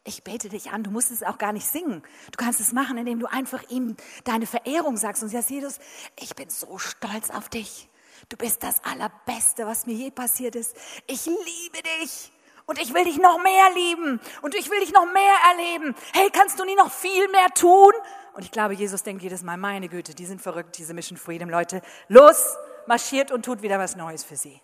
[0.03, 0.83] Ich bete dich an.
[0.83, 2.01] Du musst es auch gar nicht singen.
[2.31, 5.79] Du kannst es machen, indem du einfach ihm deine Verehrung sagst und sagst, Jesus,
[6.19, 7.87] ich bin so stolz auf dich.
[8.29, 10.75] Du bist das Allerbeste, was mir je passiert ist.
[11.07, 12.31] Ich liebe dich.
[12.71, 14.21] Und ich will dich noch mehr lieben.
[14.41, 15.93] Und ich will dich noch mehr erleben.
[16.13, 17.91] Hey, kannst du nie noch viel mehr tun?
[18.33, 21.49] Und ich glaube, Jesus denkt jedes Mal, meine Güte, die sind verrückt, diese Mission Freedom
[21.49, 21.81] Leute.
[22.07, 22.55] Los,
[22.87, 24.61] marschiert und tut wieder was Neues für sie.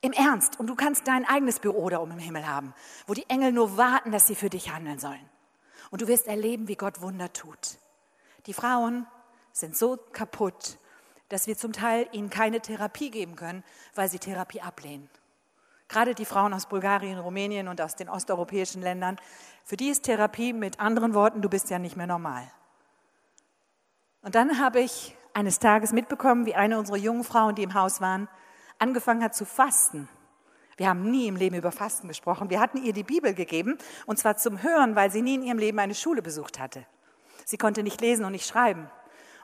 [0.00, 0.58] Im Ernst.
[0.58, 2.72] Und du kannst dein eigenes Büro da oben im Himmel haben,
[3.06, 5.28] wo die Engel nur warten, dass sie für dich handeln sollen.
[5.90, 7.76] Und du wirst erleben, wie Gott Wunder tut.
[8.46, 9.06] Die Frauen
[9.52, 10.78] sind so kaputt,
[11.28, 13.62] dass wir zum Teil ihnen keine Therapie geben können,
[13.94, 15.10] weil sie Therapie ablehnen.
[15.90, 19.16] Gerade die Frauen aus Bulgarien, Rumänien und aus den osteuropäischen Ländern,
[19.64, 22.50] für die ist Therapie mit anderen Worten, du bist ja nicht mehr normal.
[24.22, 28.00] Und dann habe ich eines Tages mitbekommen, wie eine unserer jungen Frauen, die im Haus
[28.00, 28.28] waren,
[28.78, 30.08] angefangen hat zu fasten.
[30.76, 32.48] Wir haben nie im Leben über Fasten gesprochen.
[32.48, 33.76] Wir hatten ihr die Bibel gegeben,
[34.06, 36.86] und zwar zum Hören, weil sie nie in ihrem Leben eine Schule besucht hatte.
[37.44, 38.82] Sie konnte nicht lesen und nicht schreiben.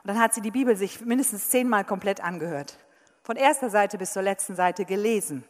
[0.03, 2.77] Und dann hat sie die Bibel sich mindestens zehnmal komplett angehört.
[3.23, 5.43] Von erster Seite bis zur letzten Seite gelesen.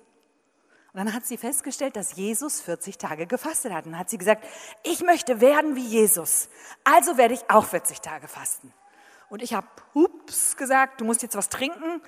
[0.97, 3.85] Und dann hat sie festgestellt, dass Jesus 40 Tage gefastet hat.
[3.85, 4.43] Und dann hat sie gesagt,
[4.81, 6.49] ich möchte werden wie Jesus.
[6.83, 8.73] Also werde ich auch 40 Tage fasten.
[9.29, 12.01] Und ich habe, hups, gesagt, du musst jetzt was trinken.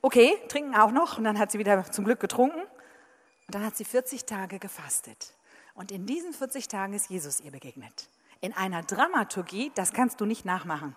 [0.00, 1.18] Okay, trinken auch noch.
[1.18, 2.60] Und dann hat sie wieder zum Glück getrunken.
[2.60, 5.34] Und dann hat sie 40 Tage gefastet.
[5.74, 8.08] Und in diesen 40 Tagen ist Jesus ihr begegnet.
[8.40, 10.94] In einer Dramaturgie, das kannst du nicht nachmachen.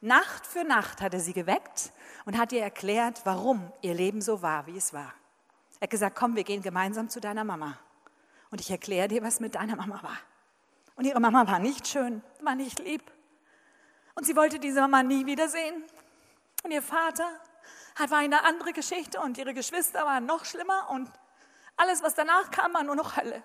[0.00, 1.90] Nacht für Nacht hat er sie geweckt
[2.24, 5.12] und hat ihr erklärt, warum ihr Leben so war, wie es war.
[5.80, 7.78] Er hat gesagt, komm, wir gehen gemeinsam zu deiner Mama.
[8.50, 10.18] Und ich erkläre dir, was mit deiner Mama war.
[10.96, 13.02] Und ihre Mama war nicht schön, war nicht lieb.
[14.14, 15.84] Und sie wollte diese Mama nie wiedersehen.
[16.64, 17.28] Und ihr Vater
[18.08, 21.10] war eine andere Geschichte und ihre Geschwister waren noch schlimmer und
[21.76, 23.42] alles, was danach kam, war nur noch Hölle.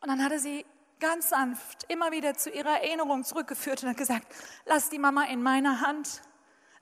[0.00, 0.64] Und dann hatte sie
[1.00, 4.26] ganz sanft immer wieder zu ihrer Erinnerung zurückgeführt und hat gesagt,
[4.66, 6.22] lass die Mama in meiner Hand,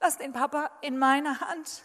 [0.00, 1.84] lass den Papa in meiner Hand,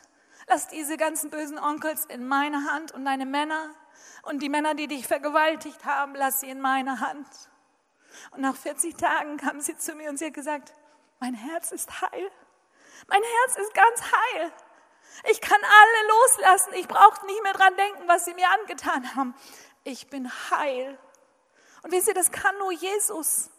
[0.51, 3.69] lass diese ganzen bösen Onkels in meiner Hand und deine Männer
[4.23, 7.27] und die Männer, die dich vergewaltigt haben, lass sie in meiner Hand.
[8.31, 10.73] Und nach 40 Tagen kam sie zu mir und sie hat gesagt,
[11.21, 12.31] mein Herz ist heil.
[13.07, 14.51] Mein Herz ist ganz heil.
[15.29, 16.73] Ich kann alle loslassen.
[16.73, 19.33] Ich brauche nicht mehr dran denken, was sie mir angetan haben.
[19.85, 20.99] Ich bin heil.
[21.81, 23.49] Und wisst ihr, das kann nur Jesus.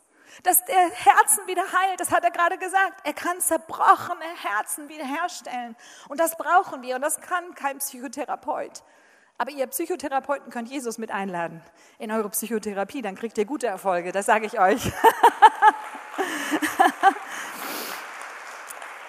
[0.43, 3.01] Dass der Herzen wieder heilt, das hat er gerade gesagt.
[3.05, 5.77] Er kann zerbrochene Herzen wiederherstellen.
[6.09, 6.97] Und das brauchen wir.
[6.97, 8.83] Und das kann kein Psychotherapeut.
[9.39, 11.63] Aber ihr Psychotherapeuten könnt Jesus mit einladen
[11.99, 14.85] in eure Psychotherapie, dann kriegt ihr gute Erfolge, das sage ich euch.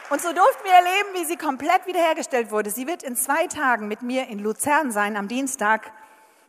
[0.10, 2.70] Und so durften wir erleben, wie sie komplett wiederhergestellt wurde.
[2.70, 5.92] Sie wird in zwei Tagen mit mir in Luzern sein am Dienstag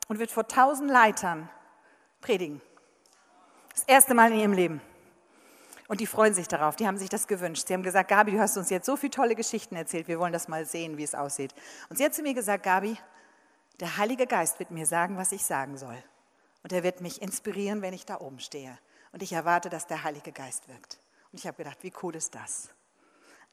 [0.09, 1.49] und wird vor tausend Leitern
[2.21, 2.61] predigen.
[3.75, 4.81] Das erste Mal in ihrem Leben.
[5.89, 7.67] Und die freuen sich darauf, die haben sich das gewünscht.
[7.67, 10.33] Sie haben gesagt, Gabi, du hast uns jetzt so viele tolle Geschichten erzählt, wir wollen
[10.33, 11.55] das mal sehen, wie es aussieht.
[11.91, 12.97] Und sie hat zu mir gesagt, Gabi,
[13.81, 15.97] der Heilige Geist wird mir sagen, was ich sagen soll.
[16.63, 18.79] Und er wird mich inspirieren, wenn ich da oben stehe.
[19.13, 20.99] Und ich erwarte, dass der Heilige Geist wirkt.
[21.33, 22.71] Und ich habe gedacht, wie cool ist das?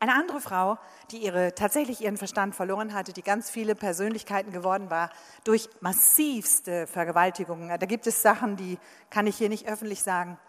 [0.01, 0.79] Eine andere Frau,
[1.11, 5.11] die ihre, tatsächlich ihren Verstand verloren hatte, die ganz viele Persönlichkeiten geworden war,
[5.43, 7.69] durch massivste Vergewaltigungen.
[7.69, 8.79] Da gibt es Sachen, die
[9.11, 10.39] kann ich hier nicht öffentlich sagen.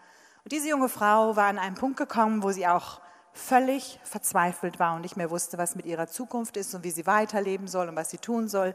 [0.43, 2.99] Und diese junge Frau war an einen Punkt gekommen, wo sie auch
[3.31, 7.05] völlig verzweifelt war und nicht mehr wusste, was mit ihrer Zukunft ist und wie sie
[7.05, 8.73] weiterleben soll und was sie tun soll.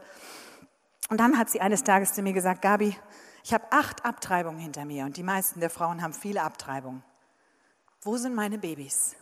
[1.09, 2.95] Und dann hat sie eines Tages zu mir gesagt, Gabi,
[3.43, 7.03] ich habe acht Abtreibungen hinter mir und die meisten der Frauen haben viele Abtreibungen.
[8.01, 9.17] Wo sind meine Babys?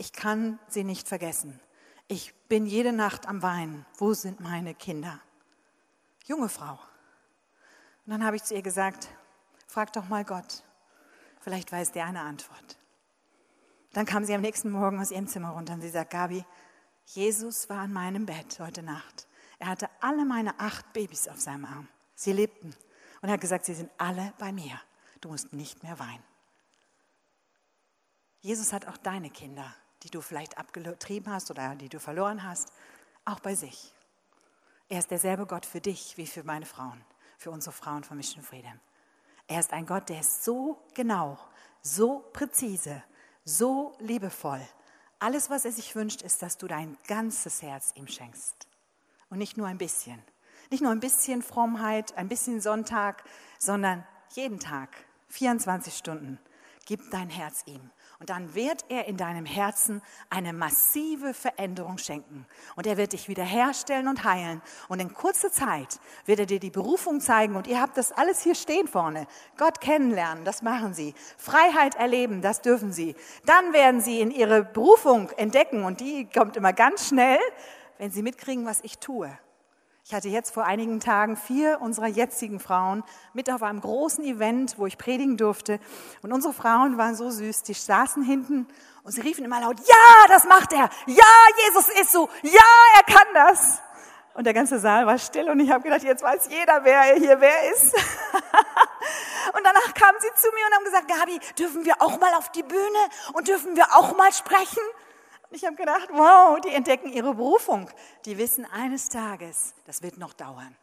[0.00, 1.60] Ich kann sie nicht vergessen.
[2.08, 3.84] Ich bin jede Nacht am Weinen.
[3.98, 5.20] Wo sind meine Kinder?
[6.24, 6.78] Junge Frau.
[8.06, 9.08] Und dann habe ich zu ihr gesagt,
[9.66, 10.64] frag doch mal Gott.
[11.40, 12.78] Vielleicht weiß der eine Antwort.
[13.92, 16.46] Dann kam sie am nächsten Morgen aus ihrem Zimmer runter und sie sagt, Gabi,
[17.04, 19.28] Jesus war an meinem Bett heute Nacht.
[19.58, 21.88] Er hatte alle meine acht Babys auf seinem Arm.
[22.14, 22.74] Sie lebten.
[23.20, 24.80] Und er hat gesagt, sie sind alle bei mir.
[25.20, 26.24] Du musst nicht mehr weinen.
[28.40, 32.72] Jesus hat auch deine Kinder die du vielleicht abgetrieben hast oder die du verloren hast,
[33.24, 33.94] auch bei sich.
[34.88, 37.04] Er ist derselbe Gott für dich wie für meine Frauen,
[37.38, 38.80] für unsere Frauen von Mission Freedom.
[39.46, 41.38] Er ist ein Gott, der ist so genau,
[41.82, 43.02] so präzise,
[43.44, 44.60] so liebevoll.
[45.18, 48.66] Alles, was er sich wünscht, ist, dass du dein ganzes Herz ihm schenkst.
[49.28, 50.22] Und nicht nur ein bisschen.
[50.70, 53.24] Nicht nur ein bisschen Frommheit, ein bisschen Sonntag,
[53.58, 54.96] sondern jeden Tag,
[55.28, 56.38] 24 Stunden.
[56.86, 57.90] Gib dein Herz ihm.
[58.20, 62.46] Und dann wird er in deinem Herzen eine massive Veränderung schenken.
[62.76, 64.60] Und er wird dich wiederherstellen und heilen.
[64.88, 67.56] Und in kurzer Zeit wird er dir die Berufung zeigen.
[67.56, 69.26] Und ihr habt das alles hier stehen vorne.
[69.56, 71.14] Gott kennenlernen, das machen sie.
[71.38, 73.16] Freiheit erleben, das dürfen sie.
[73.46, 75.84] Dann werden sie in ihre Berufung entdecken.
[75.84, 77.38] Und die kommt immer ganz schnell,
[77.96, 79.30] wenn sie mitkriegen, was ich tue.
[80.10, 84.76] Ich hatte jetzt vor einigen Tagen vier unserer jetzigen Frauen mit auf einem großen Event,
[84.76, 85.78] wo ich predigen durfte.
[86.22, 88.66] Und unsere Frauen waren so süß, die saßen hinten
[89.04, 91.24] und sie riefen immer laut, ja, das macht er, ja,
[91.64, 92.60] Jesus ist so, ja,
[92.96, 93.80] er kann das.
[94.34, 97.40] Und der ganze Saal war still und ich habe gedacht, jetzt weiß jeder, wer hier
[97.40, 97.94] wer ist.
[99.54, 102.50] und danach kamen sie zu mir und haben gesagt, Gabi, dürfen wir auch mal auf
[102.50, 102.98] die Bühne
[103.34, 104.82] und dürfen wir auch mal sprechen?
[105.50, 107.90] Ich habe gedacht, wow, die entdecken ihre Berufung.
[108.24, 110.76] Die wissen eines Tages, das wird noch dauern.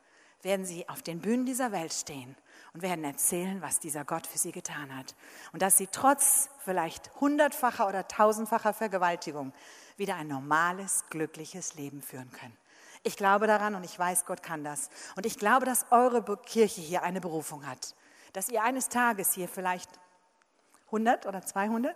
[0.43, 2.35] werden sie auf den Bühnen dieser Welt stehen
[2.73, 5.15] und werden erzählen, was dieser Gott für sie getan hat.
[5.51, 9.51] Und dass sie trotz vielleicht hundertfacher oder tausendfacher Vergewaltigung
[9.97, 12.55] wieder ein normales, glückliches Leben führen können.
[13.03, 14.89] Ich glaube daran und ich weiß, Gott kann das.
[15.15, 17.95] Und ich glaube, dass eure Kirche hier eine Berufung hat.
[18.33, 19.89] Dass ihr eines Tages hier vielleicht
[20.87, 21.95] 100 oder 200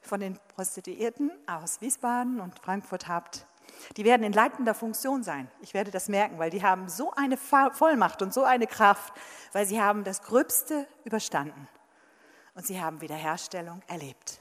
[0.00, 3.46] von den Prostituierten aus Wiesbaden und Frankfurt habt.
[3.96, 5.48] Die werden in leitender Funktion sein.
[5.60, 9.12] Ich werde das merken, weil die haben so eine Vollmacht und so eine Kraft,
[9.52, 11.68] weil sie haben das Gröbste überstanden.
[12.54, 14.40] Und sie haben Wiederherstellung erlebt.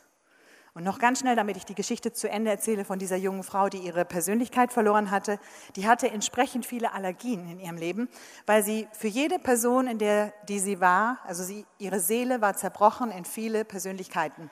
[0.74, 3.70] Und noch ganz schnell, damit ich die Geschichte zu Ende erzähle von dieser jungen Frau,
[3.70, 5.40] die ihre Persönlichkeit verloren hatte.
[5.76, 8.08] Die hatte entsprechend viele Allergien in ihrem Leben,
[8.46, 12.56] weil sie für jede Person, in der die sie war, also sie, ihre Seele war
[12.56, 14.52] zerbrochen in viele Persönlichkeiten.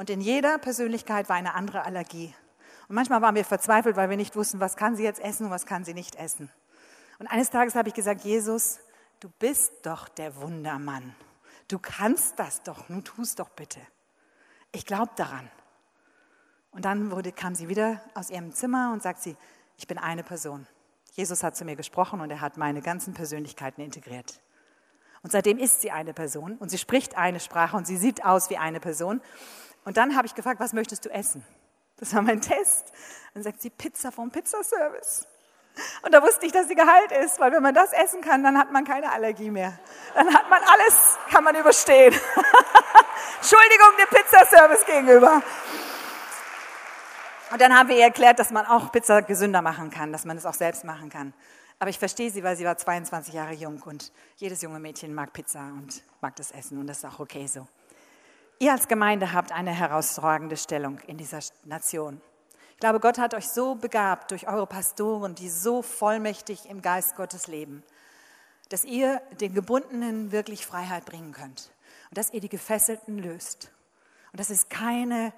[0.00, 2.34] Und in jeder Persönlichkeit war eine andere Allergie.
[2.88, 5.50] Und manchmal waren wir verzweifelt, weil wir nicht wussten, was kann sie jetzt essen und
[5.50, 6.50] was kann sie nicht essen.
[7.18, 8.78] Und eines Tages habe ich gesagt, Jesus,
[9.20, 11.14] du bist doch der Wundermann.
[11.68, 13.80] Du kannst das doch, nun tust doch bitte
[14.72, 15.50] ich glaube daran.
[16.72, 19.36] Und dann wurde, kam sie wieder aus ihrem Zimmer und sagt sie,
[19.76, 20.66] ich bin eine Person.
[21.12, 24.40] Jesus hat zu mir gesprochen und er hat meine ganzen Persönlichkeiten integriert.
[25.22, 28.48] Und seitdem ist sie eine Person und sie spricht eine Sprache und sie sieht aus
[28.48, 29.20] wie eine Person.
[29.90, 31.44] Und dann habe ich gefragt, was möchtest du essen?
[31.96, 32.92] Das war mein Test.
[33.34, 35.26] Dann sagt sie Pizza vom Pizzaservice.
[36.02, 38.56] Und da wusste ich, dass sie geheilt ist, weil wenn man das essen kann, dann
[38.56, 39.76] hat man keine Allergie mehr.
[40.14, 42.14] Dann hat man alles, kann man überstehen.
[43.38, 45.42] Entschuldigung dem Pizzaservice gegenüber.
[47.50, 50.36] Und dann haben wir ihr erklärt, dass man auch Pizza gesünder machen kann, dass man
[50.36, 51.34] es auch selbst machen kann.
[51.80, 55.32] Aber ich verstehe sie, weil sie war 22 Jahre jung und jedes junge Mädchen mag
[55.32, 57.66] Pizza und mag das Essen und das ist auch okay so.
[58.62, 62.20] Ihr als Gemeinde habt eine herausragende Stellung in dieser Nation.
[62.72, 67.16] Ich glaube, Gott hat euch so begabt durch eure Pastoren, die so vollmächtig im Geist
[67.16, 67.82] Gottes leben,
[68.68, 71.72] dass ihr den Gebundenen wirklich Freiheit bringen könnt
[72.10, 73.72] und dass ihr die Gefesselten löst.
[74.30, 75.32] Und das ist keine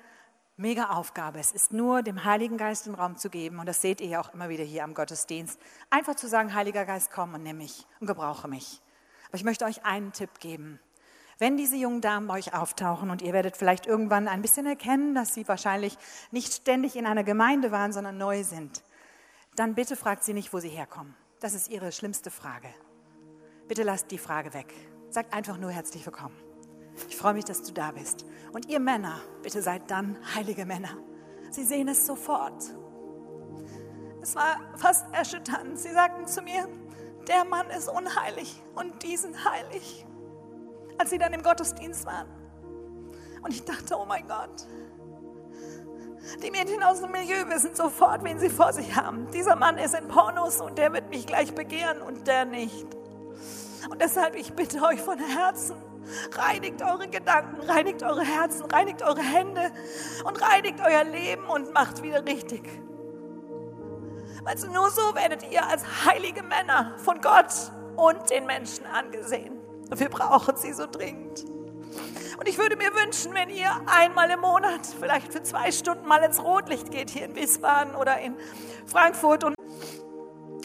[0.57, 1.39] mega Aufgabe.
[1.39, 3.61] Es ist nur dem Heiligen Geist den Raum zu geben.
[3.61, 5.61] Und das seht ihr ja auch immer wieder hier am Gottesdienst.
[5.91, 8.83] Einfach zu sagen, Heiliger Geist, komm und nimm mich und gebrauche mich.
[9.29, 10.81] Aber ich möchte euch einen Tipp geben.
[11.39, 15.15] Wenn diese jungen Damen bei euch auftauchen und ihr werdet vielleicht irgendwann ein bisschen erkennen,
[15.15, 15.97] dass sie wahrscheinlich
[16.31, 18.83] nicht ständig in einer Gemeinde waren, sondern neu sind,
[19.57, 21.15] dann bitte fragt sie nicht, wo sie herkommen.
[21.41, 22.69] Das ist ihre schlimmste Frage.
[23.69, 24.73] Bitte lasst die Frage weg.
[25.11, 26.37] Sagt einfach nur herzlich willkommen.
[27.09, 28.25] Ich freue mich, dass du da bist.
[28.53, 30.97] Und ihr Männer, bitte seid dann heilige Männer.
[31.51, 32.63] Sie sehen es sofort.
[34.23, 35.79] Es war fast erschütternd.
[35.79, 36.69] Sie sagten zu mir,
[37.27, 40.07] der Mann ist unheilig und diesen heilig
[40.99, 42.29] als sie dann im Gottesdienst waren.
[43.43, 44.67] Und ich dachte, oh mein Gott,
[46.43, 49.29] die Mädchen aus dem Milieu wissen sofort, wen sie vor sich haben.
[49.33, 52.87] Dieser Mann ist in Pornos und der wird mich gleich begehren und der nicht.
[53.91, 55.77] Und deshalb, ich bitte euch von Herzen,
[56.33, 59.73] reinigt eure Gedanken, reinigt eure Herzen, reinigt eure Hände
[60.25, 62.63] und reinigt euer Leben und macht wieder richtig.
[64.45, 67.53] Also nur so werdet ihr als heilige Männer von Gott
[67.97, 69.62] und den Menschen angesehen.
[69.93, 71.45] Und wir brauchen sie so dringend.
[72.39, 76.23] Und ich würde mir wünschen, wenn ihr einmal im Monat, vielleicht für zwei Stunden mal
[76.25, 78.35] ins Rotlicht geht, hier in Wiesbaden oder in
[78.87, 79.55] Frankfurt und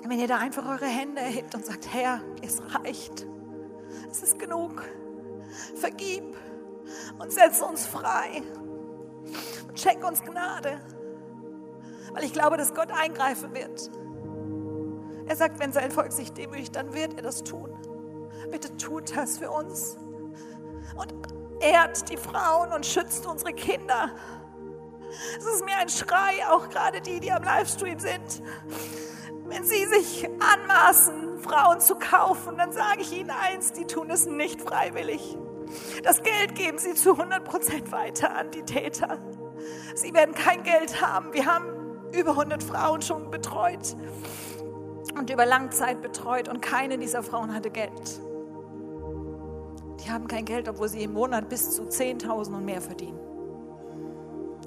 [0.05, 3.27] wenn ihr da einfach eure Hände erhebt und sagt, Herr, es reicht.
[4.09, 4.81] Es ist genug.
[5.75, 6.23] Vergib
[7.19, 8.43] und setz uns frei.
[9.67, 10.79] Und schenk uns Gnade.
[12.13, 13.91] Weil ich glaube, dass Gott eingreifen wird.
[15.27, 17.77] Er sagt, wenn sein Volk sich demütigt, dann wird er das tun.
[18.51, 19.97] Bitte tut das für uns.
[20.95, 21.13] Und
[21.59, 24.11] ehrt die Frauen und schützt unsere Kinder.
[25.37, 28.41] Es ist mir ein Schrei, auch gerade die, die am Livestream sind.
[29.45, 34.25] Wenn sie sich anmaßen, Frauen zu kaufen, dann sage ich ihnen eins, die tun es
[34.25, 35.37] nicht freiwillig.
[36.03, 39.17] Das Geld geben sie zu 100 Prozent weiter an die Täter.
[39.95, 41.33] Sie werden kein Geld haben.
[41.33, 41.65] Wir haben
[42.13, 43.95] über 100 Frauen schon betreut
[45.15, 48.21] und über lange Zeit betreut und keine dieser Frauen hatte Geld.
[50.03, 53.19] Die haben kein Geld, obwohl sie im Monat bis zu 10.000 und mehr verdienen.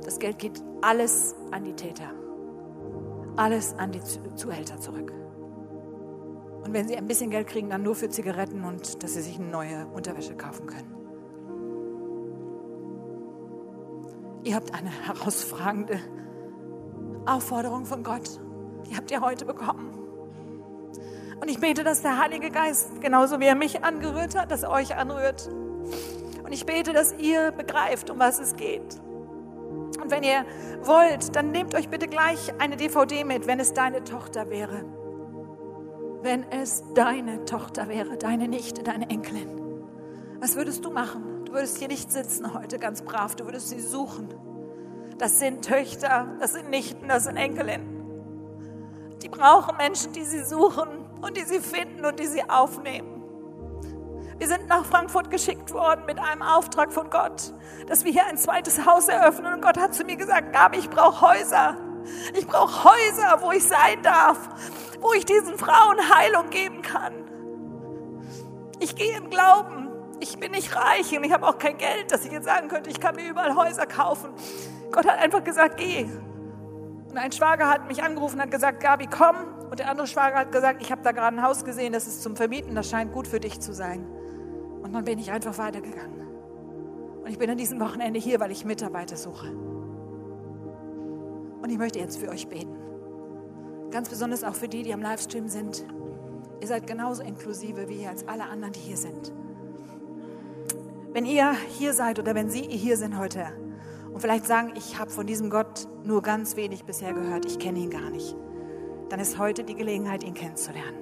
[0.05, 2.11] Das Geld geht alles an die Täter,
[3.37, 4.01] alles an die
[4.35, 5.13] Zuhälter zurück.
[6.65, 9.39] Und wenn sie ein bisschen Geld kriegen, dann nur für Zigaretten und dass sie sich
[9.39, 10.95] eine neue Unterwäsche kaufen können.
[14.45, 16.01] Ihr habt eine herausfragende
[17.27, 18.41] Aufforderung von Gott.
[18.89, 20.00] Die habt ihr heute bekommen.
[21.41, 24.71] Und ich bete, dass der Heilige Geist, genauso wie er mich angerührt hat, dass er
[24.71, 25.49] euch anrührt.
[26.45, 29.01] Und ich bete, dass ihr begreift, um was es geht.
[30.03, 30.45] Und wenn ihr
[30.83, 34.85] wollt, dann nehmt euch bitte gleich eine DVD mit, wenn es deine Tochter wäre.
[36.23, 39.49] wenn es deine Tochter wäre, deine Nichte, deine Enkelin?
[40.39, 41.45] Was würdest du machen?
[41.47, 44.29] Du würdest hier nicht sitzen heute ganz brav, du würdest sie suchen.
[45.19, 47.89] Das sind Töchter, das sind Nichten, das sind Enkelinnen.
[49.23, 50.89] Die brauchen Menschen, die sie suchen
[51.21, 53.21] und die sie finden und die sie aufnehmen.
[54.39, 57.53] Wir sind nach Frankfurt geschickt worden mit einem Auftrag von Gott,
[57.87, 59.53] dass wir hier ein zweites Haus eröffnen.
[59.53, 61.77] Und Gott hat zu mir gesagt, Gabi, ich brauche Häuser.
[62.33, 64.39] Ich brauche Häuser, wo ich sein darf,
[65.01, 67.13] wo ich diesen Frauen Heilung geben kann.
[68.79, 69.89] Ich gehe im Glauben.
[70.21, 72.89] Ich bin nicht reich und ich habe auch kein Geld, dass ich jetzt sagen könnte,
[72.89, 74.31] ich kann mir überall Häuser kaufen.
[74.91, 76.09] Gott hat einfach gesagt, geh.
[77.11, 79.37] Und ein Schwager hat mich angerufen und hat gesagt, Gabi, komm.
[79.71, 82.23] Und der andere Schwager hat gesagt, ich habe da gerade ein Haus gesehen, das ist
[82.23, 84.05] zum Vermieten, das scheint gut für dich zu sein.
[84.83, 86.27] Und dann bin ich einfach weitergegangen.
[87.23, 89.53] Und ich bin an diesem Wochenende hier, weil ich Mitarbeiter suche.
[91.63, 92.77] Und ich möchte jetzt für euch beten.
[93.93, 95.85] Ganz besonders auch für die, die am Livestream sind.
[96.61, 99.33] Ihr seid genauso inklusive wie ihr als alle anderen, die hier sind.
[101.13, 103.47] Wenn ihr hier seid oder wenn Sie hier sind heute
[104.13, 107.81] und vielleicht sagen, ich habe von diesem Gott nur ganz wenig bisher gehört, ich kenne
[107.81, 108.37] ihn gar nicht,
[109.11, 110.99] dann ist heute die Gelegenheit, ihn kennenzulernen.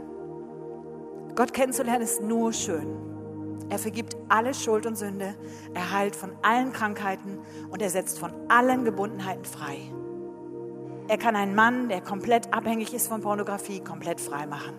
[1.36, 2.88] Gott kennenzulernen ist nur schön.
[3.70, 5.34] Er vergibt alle Schuld und Sünde,
[5.74, 7.38] er heilt von allen Krankheiten
[7.70, 9.78] und er setzt von allen Gebundenheiten frei.
[11.06, 14.74] Er kann einen Mann, der komplett abhängig ist von Pornografie, komplett frei machen.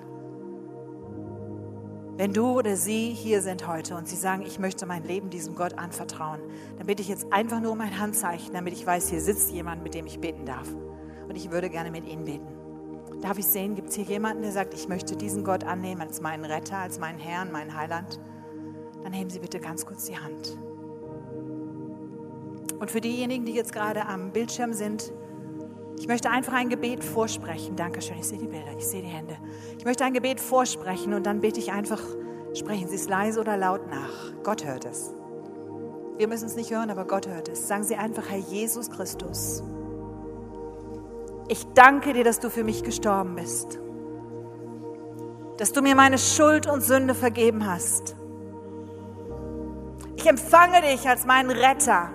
[2.18, 5.56] Wenn du oder sie hier sind heute und sie sagen, ich möchte mein Leben diesem
[5.56, 6.42] Gott anvertrauen,
[6.78, 9.84] dann bitte ich jetzt einfach nur um ein Handzeichen, damit ich weiß, hier sitzt jemand,
[9.84, 10.68] mit dem ich beten darf.
[11.30, 12.59] Und ich würde gerne mit Ihnen beten.
[13.22, 16.22] Darf ich sehen, gibt es hier jemanden, der sagt, ich möchte diesen Gott annehmen als
[16.22, 18.20] meinen Retter, als meinen Herrn, meinen Heiland?
[19.04, 20.58] Dann heben Sie bitte ganz kurz die Hand.
[22.80, 25.12] Und für diejenigen, die jetzt gerade am Bildschirm sind,
[26.00, 27.76] ich möchte einfach ein Gebet vorsprechen.
[27.76, 29.38] Dankeschön, ich sehe die Bilder, ich sehe die Hände.
[29.78, 32.02] Ich möchte ein Gebet vorsprechen und dann bete ich einfach,
[32.54, 34.34] sprechen Sie es leise oder laut nach.
[34.44, 35.14] Gott hört es.
[36.18, 37.68] Wir müssen es nicht hören, aber Gott hört es.
[37.68, 39.62] Sagen Sie einfach, Herr Jesus Christus,
[41.50, 43.78] ich danke dir, dass du für mich gestorben bist.
[45.58, 48.16] Dass du mir meine Schuld und Sünde vergeben hast.
[50.16, 52.12] Ich empfange dich als meinen Retter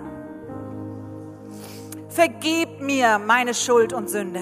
[2.15, 4.39] vergib mir meine Schuld und Sünde.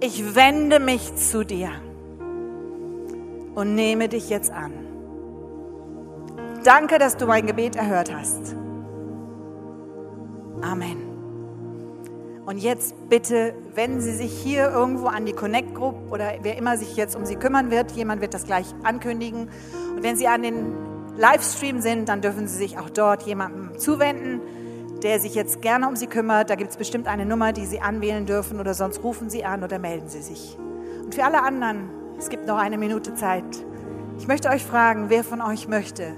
[0.00, 1.70] Ich wende mich zu dir
[3.54, 4.72] und nehme dich jetzt an.
[6.62, 8.54] Danke, dass du mein Gebet erhört hast.
[10.60, 11.05] Amen.
[12.46, 16.78] Und jetzt bitte wenden Sie sich hier irgendwo an die Connect Group oder wer immer
[16.78, 17.90] sich jetzt um Sie kümmern wird.
[17.92, 19.50] Jemand wird das gleich ankündigen.
[19.94, 20.72] Und wenn Sie an den
[21.18, 24.40] Livestream sind, dann dürfen Sie sich auch dort jemandem zuwenden
[25.02, 26.50] der sich jetzt gerne um Sie kümmert.
[26.50, 29.62] Da gibt es bestimmt eine Nummer, die Sie anwählen dürfen oder sonst rufen Sie an
[29.62, 30.56] oder melden Sie sich.
[31.04, 33.44] Und für alle anderen, es gibt noch eine Minute Zeit.
[34.18, 36.16] Ich möchte euch fragen, wer von euch möchte,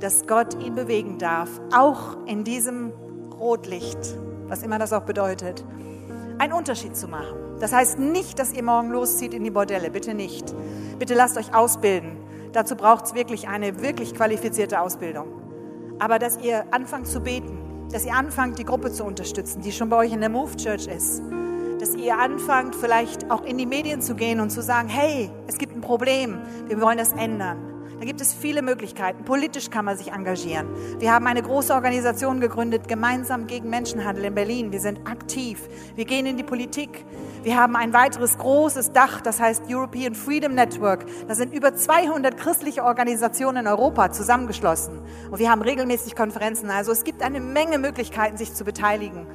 [0.00, 2.92] dass Gott ihn bewegen darf, auch in diesem
[3.38, 4.16] Rotlicht,
[4.48, 5.64] was immer das auch bedeutet,
[6.38, 7.36] einen Unterschied zu machen.
[7.60, 10.54] Das heißt nicht, dass ihr morgen loszieht in die Bordelle, bitte nicht.
[10.98, 12.16] Bitte lasst euch ausbilden.
[12.52, 15.28] Dazu braucht es wirklich eine wirklich qualifizierte Ausbildung.
[15.98, 17.58] Aber dass ihr anfangt zu beten,
[17.92, 20.86] dass ihr anfangt, die Gruppe zu unterstützen, die schon bei euch in der Move Church
[20.86, 21.22] ist.
[21.80, 25.58] Dass ihr anfangt, vielleicht auch in die Medien zu gehen und zu sagen, hey, es
[25.58, 27.73] gibt ein Problem, wir wollen das ändern.
[28.04, 29.24] Da gibt es viele Möglichkeiten.
[29.24, 30.68] Politisch kann man sich engagieren.
[30.98, 34.72] Wir haben eine große Organisation gegründet, gemeinsam gegen Menschenhandel in Berlin.
[34.72, 35.70] Wir sind aktiv.
[35.94, 37.06] Wir gehen in die Politik.
[37.44, 41.06] Wir haben ein weiteres großes Dach, das heißt European Freedom Network.
[41.28, 45.00] Da sind über 200 christliche Organisationen in Europa zusammengeschlossen.
[45.30, 46.68] Und wir haben regelmäßig Konferenzen.
[46.68, 49.26] Also es gibt eine Menge Möglichkeiten, sich zu beteiligen.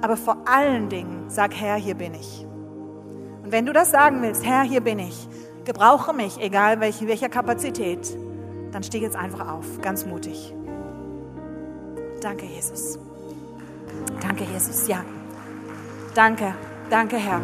[0.00, 2.46] Aber vor allen Dingen sag, Herr, hier bin ich.
[3.42, 5.28] Und wenn du das sagen willst, Herr, hier bin ich,
[5.64, 8.16] Gebrauche mich, egal welche, welcher Kapazität.
[8.72, 10.54] Dann steh jetzt einfach auf, ganz mutig.
[12.20, 12.98] Danke, Jesus.
[14.20, 14.88] Danke, Jesus.
[14.88, 15.04] Ja.
[16.14, 16.54] Danke.
[16.90, 17.40] Danke, Herr.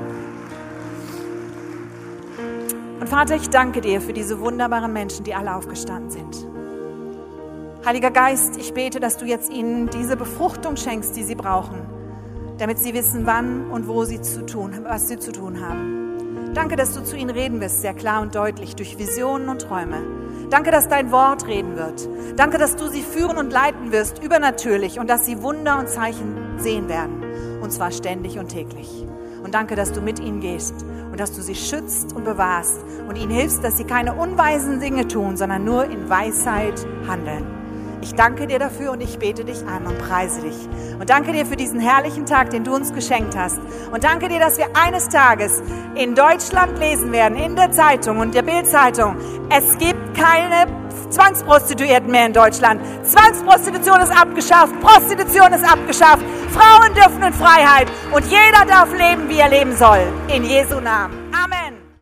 [3.00, 6.46] Und Vater, ich danke dir für diese wunderbaren Menschen, die alle aufgestanden sind.
[7.86, 11.80] Heiliger Geist, ich bete, dass du jetzt ihnen diese Befruchtung schenkst, die sie brauchen,
[12.58, 15.99] damit sie wissen, wann und wo sie zu tun, was sie zu tun haben.
[16.54, 20.02] Danke, dass du zu ihnen reden wirst, sehr klar und deutlich, durch Visionen und Träume.
[20.50, 22.08] Danke, dass dein Wort reden wird.
[22.36, 26.58] Danke, dass du sie führen und leiten wirst, übernatürlich, und dass sie Wunder und Zeichen
[26.58, 27.22] sehen werden,
[27.62, 29.06] und zwar ständig und täglich.
[29.44, 30.74] Und danke, dass du mit ihnen gehst
[31.10, 35.06] und dass du sie schützt und bewahrst und ihnen hilfst, dass sie keine unweisen Dinge
[35.06, 37.59] tun, sondern nur in Weisheit handeln.
[38.02, 40.56] Ich danke dir dafür und ich bete dich an und preise dich.
[40.98, 43.58] Und danke dir für diesen herrlichen Tag, den du uns geschenkt hast.
[43.92, 45.62] Und danke dir, dass wir eines Tages
[45.94, 49.16] in Deutschland lesen werden, in der Zeitung und der Bildzeitung.
[49.50, 50.66] Es gibt keine
[51.10, 52.80] Zwangsprostituierten mehr in Deutschland.
[53.04, 59.38] Zwangsprostitution ist abgeschafft, Prostitution ist abgeschafft, Frauen dürfen in Freiheit und jeder darf leben, wie
[59.38, 60.00] er leben soll.
[60.28, 61.30] In Jesu Namen.
[61.32, 61.69] Amen.